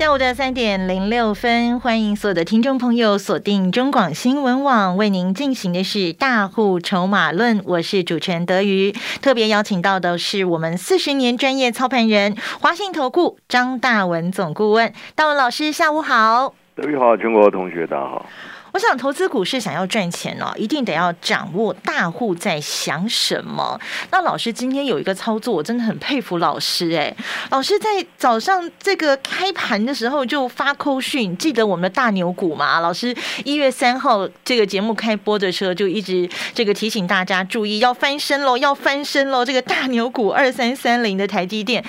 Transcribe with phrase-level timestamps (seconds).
[0.00, 7.60] 下午的三点零六分，欢迎所有的听众朋友锁定中广新闻网，为您进行的是大户筹码论。
[7.66, 16.54] 我是主持人德瑜，特别邀请到的是我们四十年专业操盘人华信投顾张大文总顾问，大文老师，下午好。
[16.74, 18.24] 德瑜好，全国同学大家好。
[18.72, 23.78] 我想投资股市想要赚钱哦，一定得要掌握大户在想什么。
[24.10, 27.14] 那老师今天有一个操作，我真的很佩服老师哎。
[27.50, 32.80] 老师在早上这个开盘的时候就发扣讯，记得我们的大牛股吗？
[32.80, 39.44] 老师一月三号这个节目开播的时候就一直这个提醒大家注意要翻身喽，要翻身喽。
[39.44, 41.84] 这个大牛股二三三零的台积电。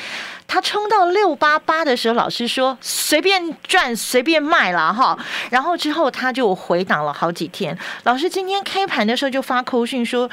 [0.54, 5.18] 他冲到六八八的时候，老师说随便赚随便卖了哈，
[5.50, 7.78] 然后之后他就回档了好几天。
[8.04, 10.30] 老师今天开盘的时候就发扣讯说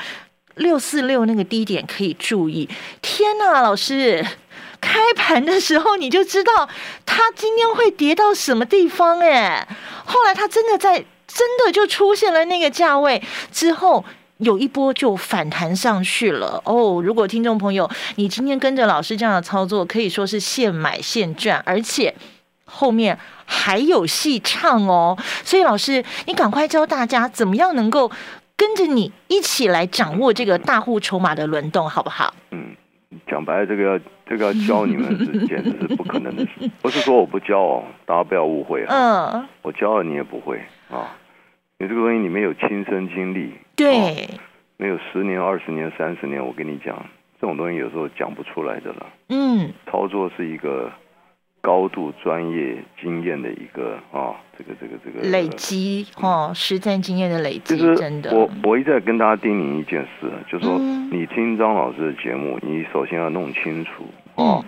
[0.57, 2.69] 六四六那个低点可以注意。
[3.01, 4.27] 天呐，老师
[4.81, 6.69] 开盘的时候你就知道
[7.07, 9.69] 他今天会跌到什么地方哎。
[10.05, 10.97] 后来他真的在
[11.29, 14.05] 真的就出现了那个价位之后。
[14.39, 17.03] 有一波就反弹上去了哦！
[17.03, 22.15] 如果听众朋友，你今天跟着老师这样的操作，可以说是现买现赚，而且
[22.65, 25.17] 后面还有戏唱哦。
[25.43, 28.11] 所以老师，你赶快教大家怎么样能够
[28.57, 32.33] 跟着你一起来掌握这个大户筹码的轮动，好不好？
[32.53, 32.77] 嗯，
[33.27, 36.71] 讲白了，这个要这个要教你们是简直是不可能的事。
[36.81, 39.33] 不是说我不教哦，大家不要误会啊。
[39.35, 41.17] 嗯，我教了你也不会啊。
[41.81, 44.29] 你这个东西你没有亲身经历，对，
[44.77, 47.07] 没有十年、二十年、三十年，我跟你讲，
[47.41, 49.07] 这种东西有时候讲不出来的了。
[49.29, 50.91] 嗯，操作是一个
[51.61, 58.37] 高度专业经验的一个啊，这个这个这个累积哦，实战经验的累积，真的。
[58.37, 60.77] 我我一再跟大家叮咛一件事，就说
[61.13, 64.65] 你听张老师的节目，你首先要弄清楚啊，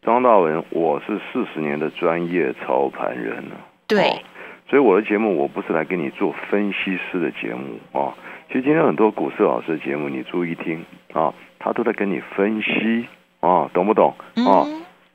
[0.00, 3.56] 张大文，我是四十年的专业操盘人了，
[3.86, 4.22] 对。
[4.72, 8.14] 所以我的节目我不是来给你做分析师的节目啊，
[8.48, 13.04] 其实今天很多股市老师的节目你注意听啊，他都在跟你分析
[13.40, 14.64] 啊，懂不懂啊？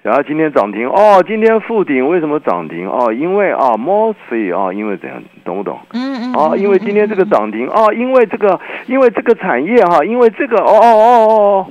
[0.04, 3.12] 然后今天涨停哦，今天附顶为什么涨停哦？
[3.12, 5.80] 因为啊 m o s f e 啊，因为怎样，懂不懂？
[5.90, 6.34] 嗯嗯。
[6.34, 11.68] 啊，因为今天这个涨停啊，因为这个，因为这个产业哈，因为这个哦哦哦哦，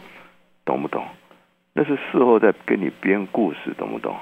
[0.65, 1.05] 懂不懂？
[1.73, 4.13] 那是事后在跟你编故事，懂不懂？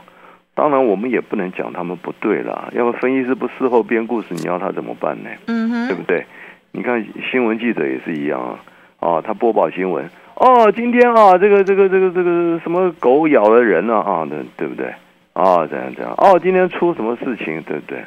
[0.55, 2.73] 当然，我们也不能讲他们不对了。
[2.75, 5.31] 要不分析师不事后编故事，你要他怎么办呢？
[5.47, 6.25] 嗯哼，对不对？
[6.71, 8.59] 你看新闻记者也是一样啊，
[9.01, 14.87] 啊，他播报新闻，哦，今天啊，这个这个这个这个什么狗咬了人了啊，对对不对？
[15.33, 17.99] 啊，这样这样，哦，今天出什么事情，对不对？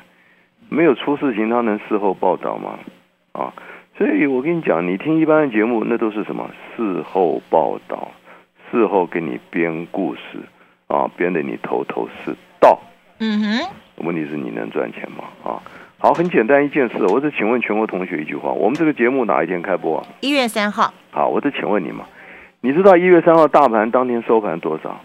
[0.69, 2.79] 没有出事情，他能事后报道吗？
[3.33, 3.53] 啊，
[3.97, 8.11] 所以我跟你讲，你听一般的节目，那都是什么事后报道，
[8.71, 10.39] 事后给你编故事。
[10.87, 12.79] 啊，编得你头头是道。
[13.19, 13.69] 嗯哼。
[13.97, 15.23] 问题是你能赚钱吗？
[15.43, 15.57] 啊，
[15.97, 19.97] 好，很简单一件事，我只请问全国同学一句话：我们这个节目哪一天开播？
[19.97, 20.93] 啊一月三号。
[21.09, 22.05] 好，我只请问你嘛，
[22.61, 25.01] 你知道一月三号大盘当天收盘多少？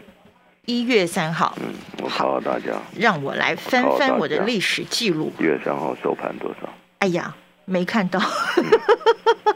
[0.66, 1.56] 一月三号。
[1.60, 1.72] 嗯，
[2.03, 2.72] 我考考大家。
[2.99, 5.32] 让我来翻翻我的历史记录。
[5.41, 6.69] 一月三号收盘多少？
[6.99, 8.20] 哎呀，没看到。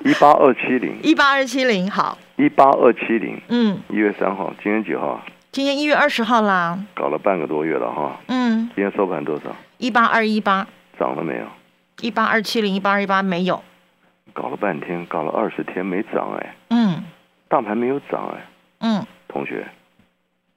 [0.02, 0.98] 一八二七零。
[1.02, 2.16] 一八二七零，好。
[2.36, 3.38] 一八二七零。
[3.48, 3.78] 嗯。
[3.90, 5.22] 一月三号，今天几号？
[5.56, 8.20] 今天一月二十号啦，搞了半个多月了哈。
[8.26, 9.44] 嗯，今天收盘多少？
[9.78, 10.66] 一八二一八，
[10.98, 11.46] 涨了没有？
[12.02, 13.62] 一八二七零，一八二一八没有。
[14.34, 16.54] 搞了半天，搞了二十天没涨哎。
[16.68, 17.02] 嗯，
[17.48, 18.46] 大盘没有涨哎。
[18.80, 19.66] 嗯，同学，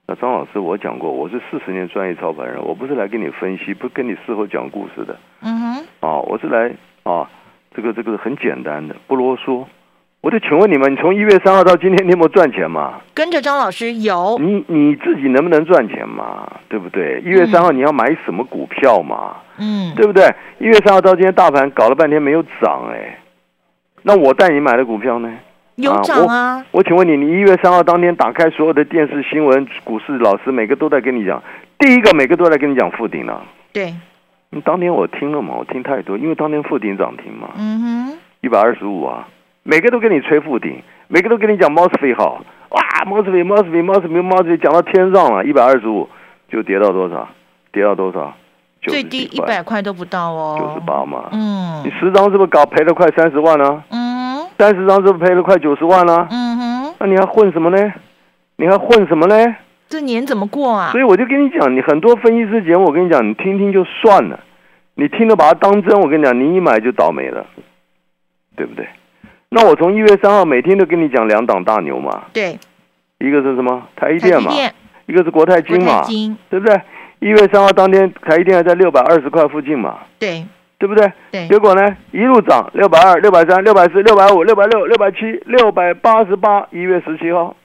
[0.06, 5.18] 那张老师我讲过，我是四十年专业操盘人，我不是来跟你分析，不跟你事后讲故事的。
[5.40, 7.26] 嗯哼，啊，我是来啊，
[7.74, 9.66] 这个这个很简单的，不啰嗦。
[10.22, 13.00] 我就请问你们，你从一月三号到今天，你有没有赚钱嘛？
[13.14, 14.38] 跟着张老师有。
[14.40, 16.46] 你你自己能不能赚钱嘛？
[16.68, 17.22] 对不对？
[17.22, 19.38] 一月三号你要买什么股票嘛？
[19.58, 20.26] 嗯，对不对？
[20.60, 23.18] 一月三号到今天，大盘搞了半天没有涨，哎，
[24.04, 25.34] 那我带你买的股票呢？
[25.76, 26.66] 有涨啊！
[26.72, 31.42] 我请问你，你一月三号当天打开所有的电视新闻，股市老师每个都在跟你讲，
[31.78, 33.42] 第一个每个都在跟你讲附顶了。
[33.72, 33.94] 对。
[34.50, 35.56] 你当天我听了嘛？
[35.58, 37.52] 我听太多，因为当天附顶涨停嘛。
[37.58, 38.18] 嗯哼。
[38.42, 39.26] 一百二十五啊。
[39.70, 46.10] 每个都跟你吹负顶，每个都跟你讲 Mosfet 好，哇，Mosfet，Mosfet，Mosfet，Mosfet 讲到天上了，一百二十五
[46.50, 47.30] 就跌到多少？
[47.72, 48.34] 跌到多少？
[48.82, 50.58] 最低一百块都不到哦。
[50.60, 51.30] 九十八嘛。
[51.32, 51.84] 嗯。
[51.86, 53.84] 你十张是不是搞赔了快三十万呢？
[53.92, 54.44] 嗯。
[54.58, 56.28] 三十张是不是赔了快九十万呢？
[56.32, 56.96] 嗯哼。
[56.98, 57.94] 那你还混什么呢？
[58.56, 59.56] 你还混什么呢？
[59.88, 61.00] 这年怎么过啊所？
[61.00, 64.40] 以我就跟你讲，你很多分析师节目，我跟你讲，你听听就算了，
[64.96, 67.46] 你听了把它当真，我跟你讲，你一买就倒霉了，
[68.56, 68.88] 对不对？
[69.52, 72.60] 那我从一月三号每天都跟你讲两档大牛嘛，对，
[73.18, 73.88] 一个是什么？
[73.96, 74.74] 台积台电嘛，电、
[75.08, 76.80] 一个是国泰金嘛，金，对不对？
[77.20, 80.46] 一月三号当天，台积电还在六百二十块附近嘛，对
[80.78, 81.12] 对不对？
[81.32, 87.56] 对，结果呢，一路涨，六百二、六百三、六百四、六百五、六百六、六百七、六百八十八，一月十七号，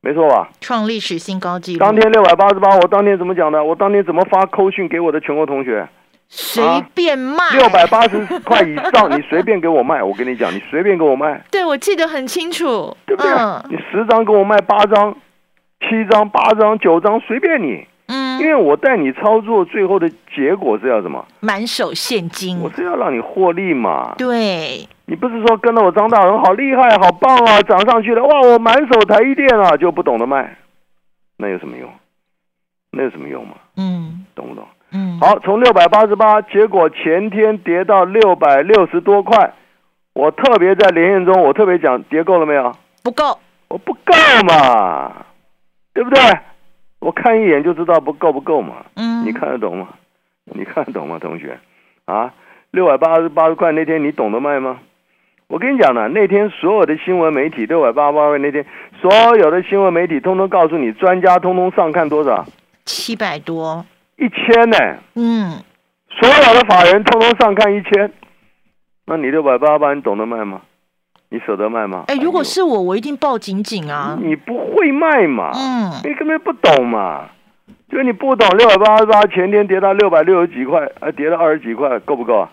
[0.00, 0.48] 没错吧？
[0.60, 3.62] 创历史新高纪录，当天六百八十八，我当天怎么讲的？
[3.62, 5.86] 我当天怎么发扣讯给我的全国同学？
[6.28, 10.02] 随便卖六百八十块以上，你随便给我卖。
[10.02, 13.32] 我跟你讲，你随便给我卖，对我记得很清楚，对不对？
[13.32, 15.14] 嗯你十张给我卖八张、
[15.80, 17.86] 七张、八张、九张，随便你。
[18.08, 21.24] 嗯因嗯，为我带你操作，最后的结果是要什么？
[21.40, 24.14] 满手现金我，是要让你获利嘛。
[24.16, 30.56] 对，你不是说跟着我张大人好厉害、好棒啊，涨上去了，哇，我满手台积电啊，就不懂得卖，
[31.38, 31.90] 那有什么用？
[32.92, 33.54] 那有什么用嘛？
[33.76, 34.64] 嗯懂不懂？
[34.96, 39.52] 嗯，好，从六百八十八，结果前天跌到六百六十多块。
[40.14, 42.74] 我特别在连线中，我特别讲跌够了没有？
[43.02, 43.38] 不够，
[43.68, 44.14] 我不够
[44.48, 45.12] 嘛，
[45.92, 46.18] 对不对？
[47.00, 48.76] 我看一眼就知道不够不够嘛。
[48.94, 49.88] 嗯，你看得懂吗？
[50.46, 51.58] 你看得懂吗，同学？
[52.06, 52.32] 啊，
[52.70, 54.78] 六百八十八十块那天你懂得卖吗？
[55.48, 58.64] 我跟你讲呢，那天所有的新闻媒体六百八十八块那天，
[59.00, 62.46] 所有的新闻媒体通通告诉你，专家通通上看多少？
[62.86, 63.84] 七百多，
[64.16, 64.76] 一千呢、
[65.14, 65.62] 嗯，
[66.08, 68.12] 所有的法人通通上看一千，
[69.06, 70.62] 那你六百八十八你懂得卖吗？
[71.28, 72.04] 你舍得卖吗？
[72.08, 77.28] 哎，如果是我，我一定抱紧紧啊，你不会卖嘛，嗯，你根本不懂嘛，
[77.90, 82.50] 就是你不懂六百八十八，前天跌到六百六十几块，还跌到二十几块，够不够啊？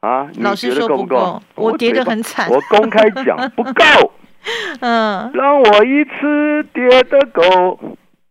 [0.00, 1.42] 啊，你觉得够说不够够？
[1.54, 2.48] 我跌得很惨。
[2.50, 4.12] 我公开讲不够，
[4.80, 5.30] 嗯。
[5.32, 7.78] 让我一次跌得够，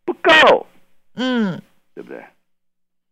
[0.05, 0.67] 不够，
[1.15, 1.59] 嗯，
[1.95, 2.23] 对不对？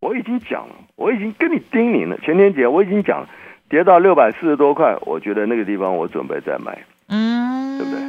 [0.10, 3.30] 我已经讲了，我已经跟你叮咛了，前天节我已经讲了，
[3.70, 6.80] 跌到六百四十多块，我觉得那个地方我准备再买。
[7.10, 8.02] 嗯，对不对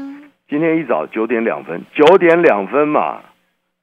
[0.49, 3.21] 今天一早九点两分，九点两分嘛，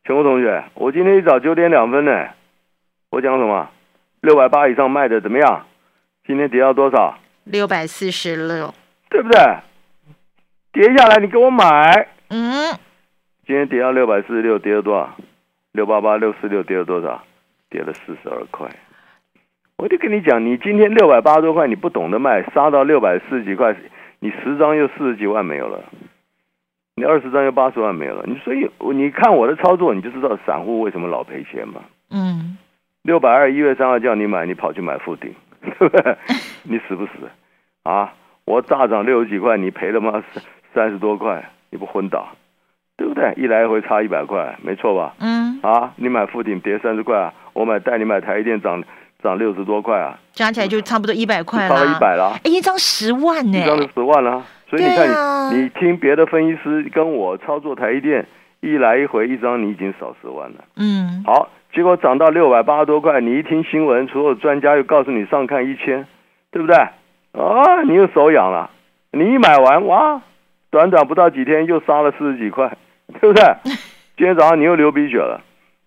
[0.04, 2.30] 全国同学，我今天一早九点两分呢，
[3.12, 3.70] 我讲什么？
[4.22, 5.68] 六百八以上卖的怎么样？
[6.26, 7.20] 今天跌到多少？
[7.44, 8.74] 六百四十六，
[9.12, 9.40] 对不对？
[10.74, 12.08] 跌下来你给我买。
[12.30, 12.74] 嗯，
[13.46, 15.16] 今天跌到六百四十六，跌了多少？
[15.74, 17.22] 六八八六四六跌了多少？
[17.70, 18.70] 跌了四十二块。
[19.78, 23.76] 我就跟你讲，你今天六百八十多块，你不懂得卖，杀到六百四十几块，
[24.20, 25.84] 你十张又四十几万没有了，
[26.96, 28.24] 你二十张又八十万没有了。
[28.26, 31.82] 你所以你看我的操作，你就知道散户为什么老赔钱嘛。
[32.10, 32.58] 嗯，
[33.04, 36.18] 六百二一月三号叫你买，你跑去买附顶，对不对？
[36.64, 37.12] 你死不死？
[37.84, 38.14] 啊！
[38.46, 40.24] 我大涨六十几块，你赔了吗？
[40.34, 40.44] 三
[40.74, 42.30] 三十多块，你不昏倒，
[42.96, 43.34] 对不对？
[43.38, 45.14] 一来一回差一百块，没错吧？
[45.20, 48.84] 嗯，啊，你买附顶跌三十块啊，我买带你买台积电涨
[49.24, 54.44] 涨六十多块啊，加起来就差不多一百就块差了一，百了，哎，一张十万呢一，张就十万啦。
[54.70, 58.28] 所以你对看啊你，你听别的分析师跟我操作台积电，
[58.60, 60.64] 一来一回一张你已经少十万了。
[60.76, 66.06] 嗯，好，结果涨到六百八十多块，你一听新闻，所有专家又告诉你上看一千，
[66.52, 66.76] 对不对？
[66.76, 68.70] 啊，你又手痒了，
[69.12, 70.22] 你一买完哇，
[70.70, 72.78] 短短不到几天又杀了四十几块，
[73.20, 73.44] 对不对？
[74.16, 75.42] 今天早上你又流鼻血了，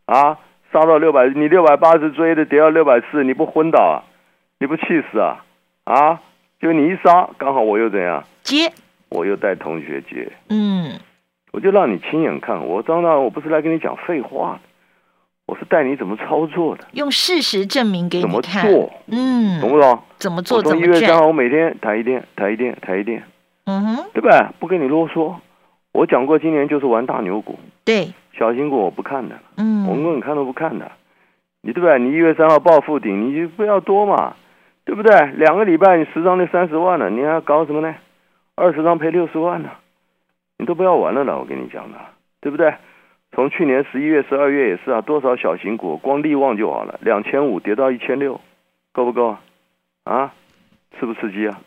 [0.06, 0.38] 啊，
[0.72, 3.96] 杀到六百，你六百八十追的跌到六百四，你不昏倒啊？
[4.58, 5.44] 你不气死啊？
[5.84, 6.20] 啊，
[6.60, 8.22] 就你一杀，刚好我又怎样？
[8.42, 8.70] 接，
[9.08, 11.00] 我又带同学接，嗯，
[11.52, 12.66] 我就让你亲眼看。
[12.66, 14.60] 我张大，我不是来跟你讲废话的，
[15.46, 19.98] 我是带你怎么操作的，用事实证明给你怎么做，嗯，懂不懂？
[20.18, 23.24] 怎么做我从怎么赚，一月三号，我每天台一电、台一电、台一电，
[23.64, 24.52] 嗯哼，对吧？
[24.60, 25.34] 不跟你啰嗦。
[25.92, 30.90] 我讲过，今年就是玩大牛股，对，小型股我不看的，我嗯，根本看都不看的。
[31.62, 31.98] 你对不对？
[31.98, 34.34] 你一月三号报复顶，你就不要多嘛，
[34.84, 35.14] 对不对？
[35.32, 37.94] 两个礼拜你十张就三十万了，你还搞什么呢？
[38.54, 39.70] 二十张赔六十万呢，
[40.58, 41.36] 你都不要玩了啦！
[41.36, 41.98] 我跟你讲的，
[42.40, 42.74] 对不对？
[43.32, 48.40] 从去年十一月、十二月也是啊，多少小型股，光利旺就好了，两千五跌到一千六，
[48.92, 49.40] 够不够啊？
[50.04, 50.34] 啊，
[50.98, 51.60] 刺不刺激啊？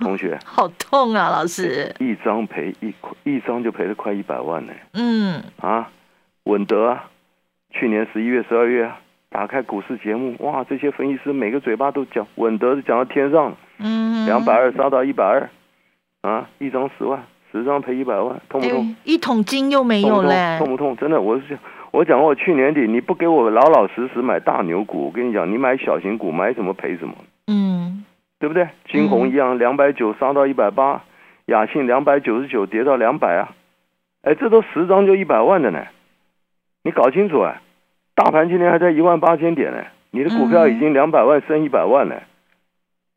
[0.02, 4.72] 同学，好痛啊，老师，一张赔一块，一张就赔了快一百万呢！
[4.94, 5.90] 嗯，啊，
[6.44, 7.04] 稳德啊，
[7.70, 15.50] 去年十一月、十二月啊，打开股市节目，哇，这些分析师每个嘴巴都讲稳德是讲到天上，嗯，两百二杀到一百二，
[16.22, 18.86] 啊，一张十万，十张赔一百万，痛不痛？
[18.86, 20.00] 哎一桶金又没？
[20.02, 20.96] 有嘞，痛不痛？
[20.96, 21.58] 真的，我是讲，
[21.92, 27.14] 我讲过，去年底你不给我老老实实买大牛股，我跟你讲，你买小型股买什么赔什么，
[27.48, 28.04] 嗯，
[28.40, 28.68] 对不对？
[28.88, 31.04] 金红一样，两百九杀到一百八，
[31.44, 33.52] 雅信两百九十九跌到两百啊，
[34.22, 35.84] 哎，这都十张就一百万的呢，
[36.82, 37.60] 你搞清楚啊！
[38.14, 42.22] 大盘今天还在一万八千点呢，你的股票已经两百万升一百万了，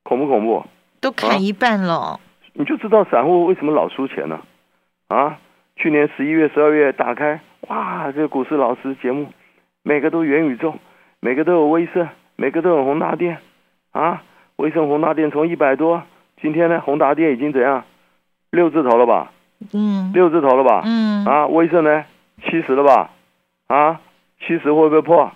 [0.04, 0.66] 恐不恐怖？
[1.00, 2.20] 都砍一半了，
[2.54, 4.42] 你就知道散户为什么老输钱呢？
[5.08, 5.40] 啊，
[5.78, 9.28] 去年十一月、十二月打开，哇，这个股市老师节目，
[9.84, 10.76] 每个都元宇宙，
[11.22, 13.38] 每个都有威盛，每个都有宏达电，
[13.92, 14.24] 啊，
[14.58, 16.04] 威盛宏达电从一百多，
[16.42, 17.84] 今天呢，宏达电已经怎样？
[18.52, 19.32] 六字头了吧？
[19.74, 20.84] 嗯，六字头了吧？
[20.86, 22.06] 嗯，啊，威盛呢？
[22.44, 23.10] 七十了吧？
[23.68, 24.02] 啊，
[24.40, 25.32] 七十会不会破？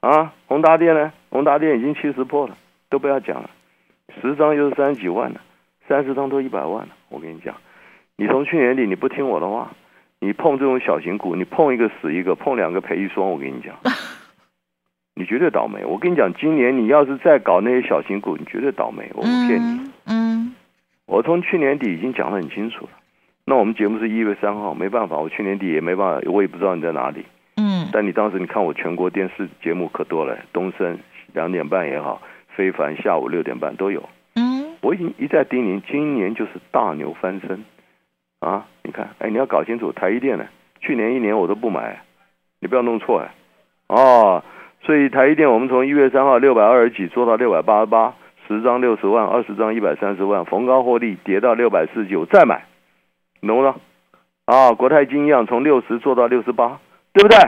[0.00, 1.12] 啊，宏达电呢？
[1.30, 2.56] 宏达电已经七十破了，
[2.88, 3.50] 都不要讲了，
[4.20, 5.40] 十张就是三十几万了，
[5.88, 6.88] 三十张都一百万了。
[7.08, 7.54] 我跟你讲，
[8.16, 9.70] 你从去年底你不听我的话，
[10.20, 13.30] 你碰这种小型股，你碰一个死一个，碰两个赔一双。
[13.30, 13.74] 我跟你讲，
[15.20, 15.84] 你绝对倒霉。
[15.84, 19.06] 我跟你讲，今年你要是再搞那些小型股，你绝对倒霉。
[19.12, 19.90] 我不骗你。
[20.06, 20.54] 嗯，
[21.04, 22.90] 我从去年底已经讲得很清楚了。
[23.44, 27.26] 那我们节目是一月三号，没办法，我去年底也没办法，我也不知道你在哪里。
[27.56, 30.98] 嗯，但你当时你看我全国电视节目可多了，东升
[31.34, 32.22] 两点半也好，
[32.56, 34.08] 非凡下午六点半都有。
[34.36, 37.62] 嗯，我已经一再叮咛，今年就是大牛翻身
[38.40, 38.64] 啊！
[38.82, 40.46] 你看，哎，你要搞清楚台积电呢，
[40.80, 42.00] 去年一年我都不买，
[42.60, 43.30] 你不要弄错哎。
[43.88, 44.42] 哦，
[44.82, 48.14] 所以台积电我们从一月三号六百二十几做到六百八十八，
[48.48, 52.64] 十张六十万，二十张一百三十万，逢高获利，跌到六百四十九再买，
[53.42, 53.76] 懂了？
[54.46, 56.80] 啊，国泰金一样，从六十做到六十八，
[57.12, 57.38] 对不对？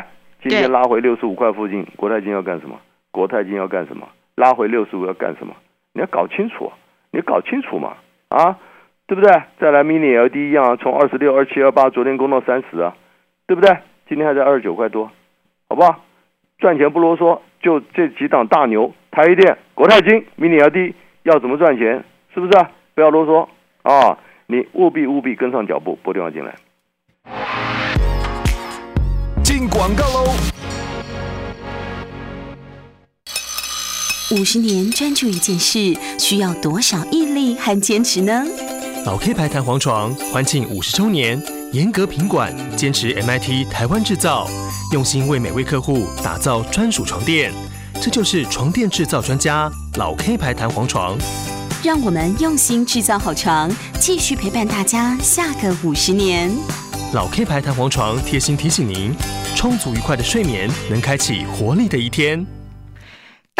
[0.42, 2.78] 今天拉回六十五块附近，国泰金要干什么？
[3.10, 4.06] 国泰金要干什么？
[4.36, 5.54] 拉回六十五要干什么？
[5.94, 6.70] 你要搞清楚，
[7.10, 7.94] 你搞清楚嘛，
[8.28, 8.58] 啊，
[9.06, 9.42] 对不对？
[9.58, 12.94] 再来 mini LED 一样，从二十六、二七、二八，昨天攻到三十啊，
[13.46, 13.76] 对不对？
[14.08, 15.10] 今天还在二十九块多，
[15.68, 16.00] 好不好？
[16.62, 22.04] 赚钱不啰嗦，就这几档大牛，台积电、国泰金、mini LED 要怎么赚钱？
[22.32, 22.52] 是不是？
[22.94, 23.48] 不要啰嗦
[23.82, 24.16] 啊！
[24.46, 26.54] 你务必务必跟上脚步，拨电话进来。
[29.42, 30.30] 进广告喽！
[34.30, 38.44] 五十年专注一件事，需要多少毅力和坚持呢？
[39.04, 41.42] 老 K 牌弹簧床欢庆五十周年，
[41.72, 44.46] 严格品管，坚持 MIT 台湾制造，
[44.92, 47.50] 用心为每位客户打造专属床垫。
[47.98, 51.16] 这就是床垫制造专家老 K 牌弹簧床。
[51.82, 56.50] 让我们用心制造好床，继续陪伴大家下个五十年。
[57.14, 59.14] 老 K 牌弹簧床贴心提醒您：
[59.56, 62.46] 充足愉快的睡眠，能开启活力的一天。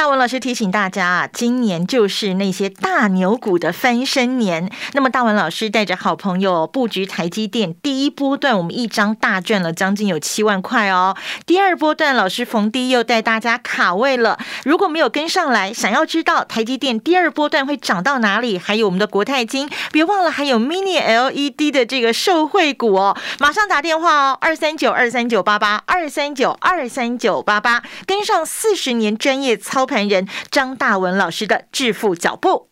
[0.03, 4.69] 大文老师提醒大家啊，今年就是那些大牛股的翻身年。
[4.95, 11.17] 那么大文老师带着好朋友布局台积电第一波段，我们一张大赚了将近有七万块哦。
[11.47, 14.37] 第二波段，老师逢低又带大家卡位了。
[14.65, 23.17] 如果没有跟上来，想要知道台积电第二波段会涨到哪里，还有我们的国泰金，别忘了还有 Mini LED 的这个受惠股哦。
[23.39, 29.87] 马上打电话哦，二三九二三九八八二三九二三九八八，跟上四十年专业操。
[29.93, 32.72] 传人张大文老师的致富脚步。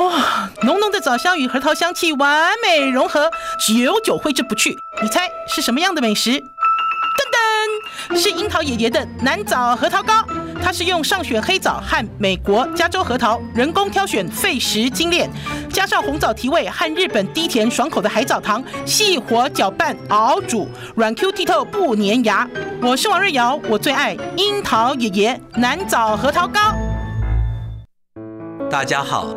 [0.00, 3.30] 哇，浓浓的枣香与核桃香气完美融合，
[3.64, 4.74] 久久挥之不去。
[5.00, 6.30] 你猜是什么样的美食？
[6.30, 10.24] 噔噔，是樱桃爷爷的南枣核桃糕。
[10.60, 15.30] 它是用上选黑枣和美国加州核桃人工挑选费时精炼，
[15.70, 22.48] 加上红枣提味和日本低甜爽口的海藻糖，细火搅拌熬煮，软 Q 剔透不粘牙。
[22.82, 26.60] 我是王瑞瑶，我最爱樱桃爷爷南枣核桃糕。
[28.68, 29.36] 大家好。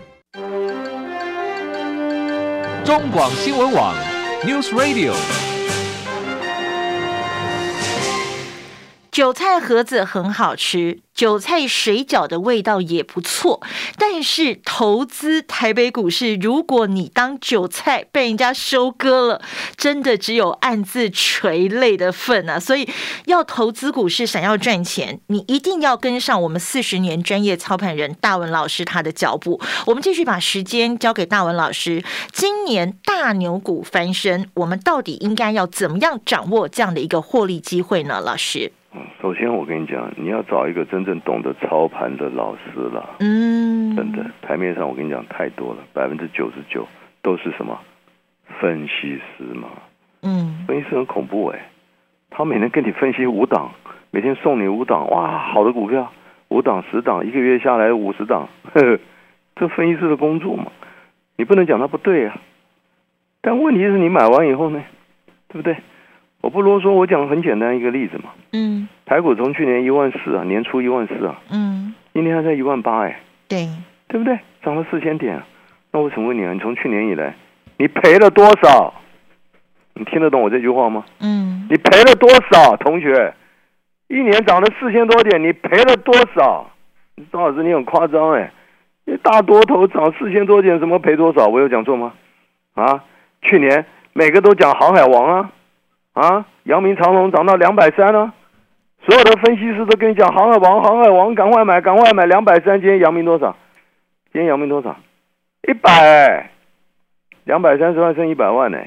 [2.83, 3.95] 中广新闻网
[4.43, 5.60] ，News Radio。
[9.11, 13.61] 韭菜盒子很好吃，韭菜水饺的味道也不错。
[13.97, 19.41] 但是投资台北股市，如果你当韭菜被人家收割了，
[19.75, 22.57] 真的只有暗自垂泪的份啊！
[22.57, 22.87] 所以
[23.25, 29.59] 要投资股市，想要赚钱，你一定要跟上我们四十年专业操盘人大文老师他的脚步。
[29.87, 32.01] 我们继续把时间交给大文老师。
[32.31, 38.21] 今年大牛股翻身，我们到底应该要怎么样掌握这样的一个获利机会呢？
[38.21, 38.71] 老师，
[39.21, 43.15] 首先我跟你讲，你要找一个真正懂得操盘的老师了。
[43.19, 46.87] 嗯，真的，台面上我跟你讲太多了，百分之九十九
[47.21, 47.79] 都是什么
[48.59, 49.69] 分析师嘛。
[50.23, 51.69] 嗯，分析师很恐怖哎，
[52.29, 53.71] 他每天跟你分析五档，
[54.11, 56.11] 每天送你五档，哇，好的股票，
[56.49, 58.99] 五档十档，一个月下来五十档，呵呵，
[59.55, 60.71] 这分析师的工作嘛，
[61.37, 62.37] 你不能讲他不对啊。
[63.41, 64.83] 但问题是你买完以后呢，
[65.47, 65.77] 对不对？
[66.41, 68.31] 我不啰嗦，我讲很简单一个例子嘛。
[68.53, 73.67] 嗯台股从去年一万四啊，年初一万四啊，嗯，今天还在一万八哎，对，
[74.07, 74.37] 对不对？
[74.63, 75.45] 涨了四千点啊。
[75.91, 77.35] 那我请问你啊，你从去年以来，
[77.77, 78.93] 你赔了多少？
[79.93, 81.03] 你听得懂我这句话吗？
[81.19, 83.33] 嗯你赔了多少，同学？
[84.07, 86.69] 一年涨了四千多点，你赔了多少？
[87.31, 88.51] 张老师，你很夸张哎！
[89.05, 91.47] 你大多头涨四千多点，怎么赔多少？
[91.47, 92.13] 我有讲错吗？
[92.73, 93.03] 啊，
[93.41, 95.51] 去年每个都讲航海王啊，
[96.13, 98.33] 啊，阳明长隆涨到两百三了，
[99.05, 102.79] 所有的分析师都跟你讲航海王，航海王，赶快买，赶快买，两百三。
[102.81, 103.55] 今天阳明多少？
[104.33, 104.95] 今天阳明多少？
[105.67, 106.49] 一百，
[107.45, 108.77] 两百三十万剩一百万呢、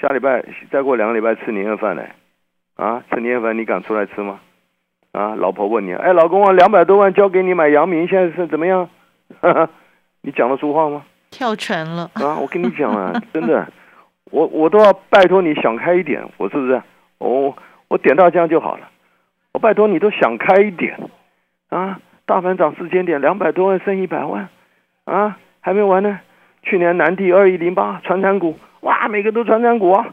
[0.00, 2.02] 下礼拜再过两个礼拜吃年夜饭呢、
[2.76, 4.40] 啊，吃年夜饭你敢出来吃吗？
[5.12, 8.88] 啊，老婆问你，哎，老公啊，两百多万交给你买阳明，现在是怎么样？
[10.20, 11.02] 你讲得出话吗？
[11.30, 12.10] 跳船了。
[12.14, 13.66] 啊，我跟你讲啊，真的，
[14.30, 16.82] 我我都要拜托你想开一点，我是不是？
[17.18, 17.56] 我
[17.88, 18.88] 我点到这样就好了，
[19.52, 20.98] 我拜托你都想开一点
[21.68, 22.00] 啊！
[22.26, 24.48] 大盘涨四千点，两百多万剩一百万
[25.04, 26.20] 啊，还没完呢。
[26.62, 30.08] 去年南地二一零八传产股，哇，每个都传产股啊。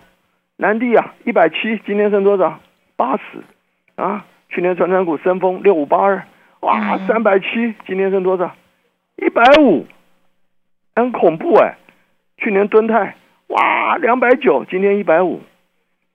[0.58, 2.60] 南地啊，一百七，今天剩多少？
[2.96, 3.24] 八十
[3.96, 4.25] 啊。
[4.50, 6.24] 去年传产股升峰六五八二，
[6.59, 8.55] 哇，三百七，今天剩多少？
[9.18, 9.87] 一百五。
[10.96, 11.75] 很恐怖哎！
[12.37, 13.16] 去年敦泰
[13.53, 15.39] 哇两百九，今天一百五，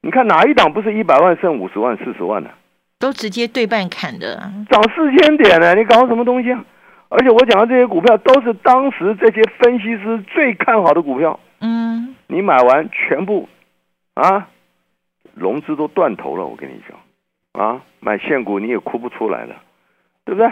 [0.03, 2.51] 你看哪一档不是一百万剩五十万、四十万的？
[2.99, 4.37] 都直接对半砍的，
[4.69, 5.73] 涨四千点呢？
[5.77, 6.65] 你搞什么东西啊？
[7.11, 13.49] 而且我讲的这些股票都是当时这些分析师最看好的股票，嗯，你买完全部
[14.15, 14.49] 啊，
[15.35, 16.45] 融资都断头了。
[16.45, 19.55] 我跟你讲啊，买现股你也哭不出来了，
[20.25, 20.51] 对不对？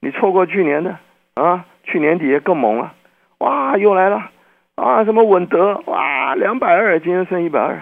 [0.00, 0.96] 你错过去年的
[1.34, 2.94] 啊，去年底也更猛了。
[3.38, 4.30] 哇，又来了
[4.76, 5.04] 啊！
[5.04, 7.80] 什么稳德哇，两百二，今天剩一百二。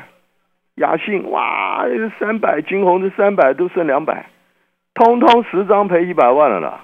[0.77, 1.87] 雅信哇，
[2.19, 4.27] 三百，金红是三百，都剩两百，
[4.93, 6.81] 通通十张赔一百万了啦，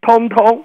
[0.00, 0.64] 通通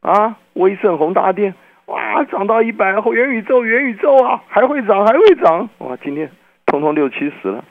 [0.00, 0.38] 啊！
[0.54, 5.94] 威盛宏大电哇，涨到一百，元宇宙，元宇宙啊，还会涨，还会涨哇！
[6.02, 6.30] 今天
[6.64, 7.62] 通通六七十了，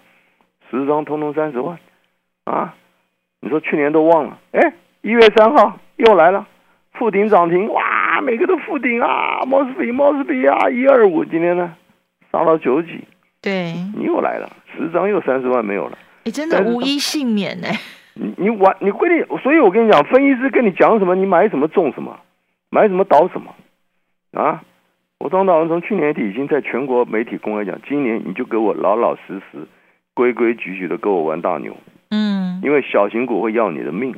[0.70, 1.80] 十张通通三十万
[2.46, 2.76] 啊！
[3.40, 6.46] 你说去年都忘了，哎，一月三号又来了，
[6.94, 8.22] 复顶涨停哇！
[8.22, 11.74] 每个都负顶啊，莫斯比莫斯比啊，一二五，今天呢
[12.32, 13.04] 杀到九几，
[13.42, 17.72] 对，你又来了，十张又三十万没有了，哎，真的无一幸免哎。
[18.14, 22.20] 你你玩你规定，所以我跟你讲，分析师跟你讲什么，你买什么中什么，
[22.70, 23.56] 买什么倒什么
[24.34, 24.64] 啊！
[25.20, 29.66] 我张大文从去年底已经在全国媒体公开讲，今年你就给我老老实实、
[30.14, 31.78] 规规矩矩的跟我玩大牛，
[32.10, 34.14] 嗯，因为小型股会要你的命，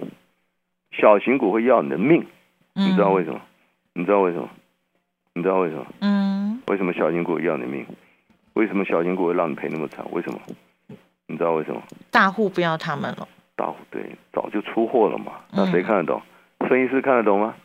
[0.91, 2.26] 小型股会要你的命，
[2.73, 3.41] 你知道为什么？
[3.93, 4.49] 你知道为什么？
[5.36, 5.86] 你知道为什么？
[5.99, 7.86] 嗯，为什么小型股要你的命？
[8.54, 10.06] 为什么小型股会让你赔那么惨？
[10.12, 10.39] 为什么？
[11.28, 11.82] 你知道为什么？
[12.12, 13.28] 大户不要他们了。
[13.56, 15.34] 大户对，早就出货了嘛。
[15.52, 16.22] 那嗯谁看得懂？
[16.68, 17.56] 分析师看得懂吗？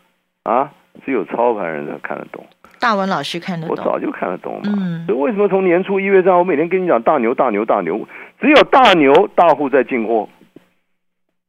[0.44, 0.70] 啊，
[1.04, 2.44] 只有操盘人才看得懂。
[2.80, 3.76] 大文老师看得懂。
[3.76, 4.74] 我早就看得懂嘛。
[4.76, 8.06] 嗯所以为什么从年初一月三号，我每天跟你讲大牛、大牛、大牛，
[8.40, 10.28] 只有大牛大户在进货。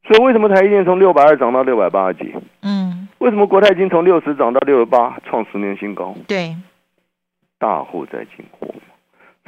[0.04, 2.34] 所以为什么台积电从六百二涨到六百八十几？
[2.62, 6.14] 嗯，为什么国泰金从六十涨到六十八，创十年新高？
[6.26, 6.56] 对，
[7.58, 8.89] 大户在进货嘛，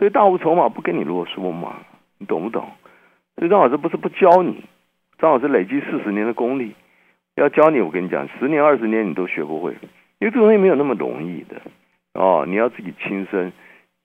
[0.02, 1.76] 所以大无筹码不跟你啰嗦嘛，
[2.18, 2.66] 你懂不懂？
[3.36, 4.64] 所以张老师不是不教你，
[5.16, 6.74] 张老师累积四十年的功力，
[7.36, 9.70] 要教你，我跟你讲，十年二十年你都学不会，
[10.18, 11.62] 因为这东西没有那么容易的
[12.14, 13.52] 哦，你要自己亲身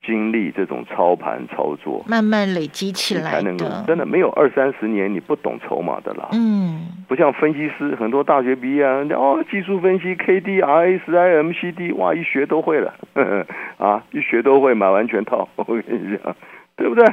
[0.06, 3.84] 经历这种操盘操作，慢慢累积起来才能够的。
[3.88, 6.30] 真的没有二三十年你不懂筹码的啦。
[6.32, 13.24] 嗯，不像分析师，很多大学毕业啊，哦，技术分析 K D R A 十 I M C D，哇，一学都会了，呵
[13.78, 16.36] 呵啊，一学都会，买完全套， 我跟你讲，
[16.78, 17.06] 对不对？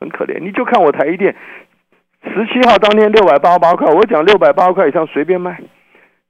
[0.00, 1.36] 很可怜，你就看我台一店，
[2.24, 5.60] 十七号当天六百八十八块，我讲六百八十块以上随便卖，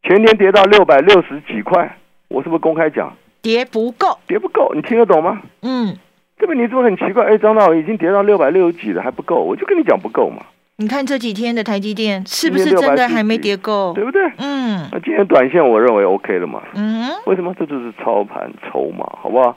[0.03, 1.97] 前天跌到六百六十几块，
[2.29, 4.73] 我是不是公开讲跌不够，跌不够？
[4.75, 5.43] 你听得懂吗？
[5.63, 5.97] 嗯，
[6.39, 7.27] 这个你怎么很奇怪？
[7.27, 13.93] 哎，张大伟已经跌到六百六十几了，还不够，我就跟你讲不够嘛，你看这几天的台积电是不是今天640真的还没跌够？
[13.95, 14.23] 对不对？
[14.39, 16.63] 嗯那今天短线我认为 OK 了嘛？
[16.75, 17.55] 嗯，为什么？
[17.59, 19.57] 这就是操盘筹码，好不好？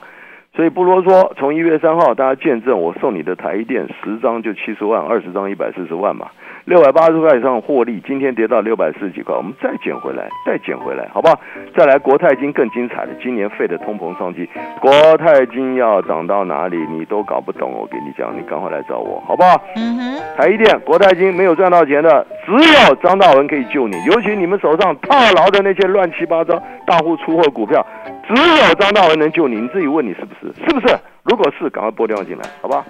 [0.56, 6.28] 所以不啰嗦，从一月三号大家见证，我送你的台积电十张就七十万，二十张一百四十万嘛，
[6.64, 11.38] 六百八十块以上获利，今天跌到六百四十几块，我们再捡回来，再捡回来，好不好？
[11.76, 14.48] 再来国泰金更精彩的，今年费的通膨商机，
[14.80, 19.62] 国泰金要涨到哪里你都搞不懂，我跟你讲，你赶快来找我，好不好？
[19.76, 24.02] 嗯哼，台积电、国泰金没有赚到钱的，只有张大文可以救你。
[24.06, 27.86] 尤其你们手上套牢的那些乱七八糟大户出货股票，
[28.28, 29.56] 只有张大文能救你。
[29.56, 30.54] 你自己问你是不是？
[30.68, 31.00] 是不是？
[31.24, 32.86] 如果是，赶快拨电话进来，好吧？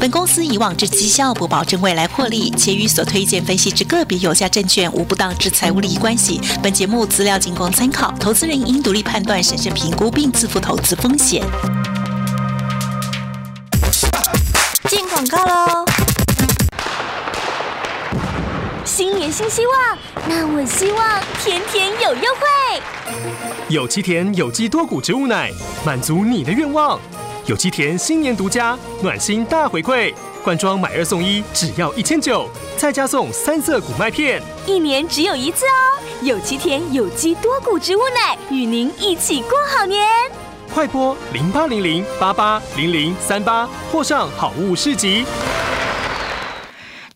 [0.00, 6.40] 本公司以往之绩效不保证未来获利，且与所推荐分析之个别有价证券无不当之财务利益关系。
[6.62, 11.42] 本节目资料仅供参考，投资人应独立判断、审慎评估并自负投资风险。
[14.84, 15.87] 进广告喽！
[18.98, 22.82] 新年新希望，那我希望甜甜有优惠。
[23.68, 25.52] 有机田有机多谷植物奶，
[25.86, 26.98] 满足你的愿望。
[27.46, 34.42] 有机田新年独家暖心大回馈，罐装买二送一，只要一千九，再加送三色谷麦片。
[34.66, 36.02] 一年只有一次哦！
[36.22, 40.08] 有机田有机多谷植物奶，与您一起过好年。
[40.74, 45.24] 快播零八零零八八零零三八，或上好物市集。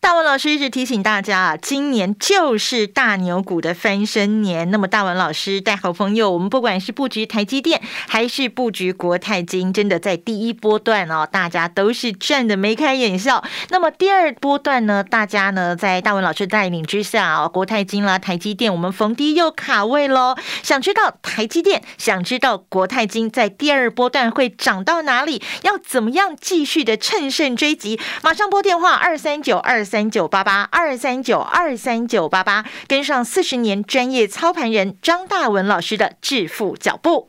[0.02, 4.68] 大文老师一直提醒大家啊，今年就是大牛股的翻身年。
[4.72, 13.44] 那么大文老师带好朋友，我们不管是布局台积电，还是布局国泰金，真的在第一波段哦，大家都是赚的眉开眼笑。
[13.70, 20.34] 那么第二波段呢，大家呢在大文老师带领之下哦，国泰金啦、台积电，我们逢低又卡位喽。
[20.64, 28.00] 想知道台积电，想知道国泰金在第二波段会涨到哪里，要怎么样继续的乘胜追击？
[28.24, 37.28] 马上拨电话二三九二三九八八二三九二三九八八，跟上四十年专业操盘人张大文老师的致富脚步。